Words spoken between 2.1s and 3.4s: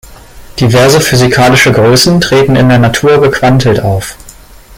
treten in der Natur